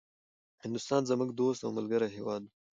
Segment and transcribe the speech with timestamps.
[0.63, 2.51] هندوستان زموږ دوست او ملګری هيواد ده